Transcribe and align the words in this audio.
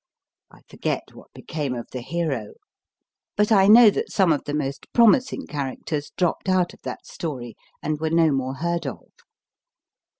I 0.49 0.61
forget 0.67 1.13
what 1.13 1.31
became 1.31 1.75
of 1.75 1.91
the 1.91 2.01
hero, 2.01 2.53
but 3.35 3.51
I 3.51 3.67
know 3.67 3.91
that 3.91 4.11
some 4.11 4.33
of 4.33 4.45
the 4.45 4.53
most 4.55 4.91
promising 4.93 5.45
characters 5.45 6.11
dropped 6.17 6.49
out 6.49 6.73
of 6.73 6.81
that 6.81 7.05
story, 7.05 7.55
and 7.83 7.99
were 7.99 8.09
no 8.09 8.31
more 8.31 8.55
heard 8.55 8.87
of. 8.87 9.03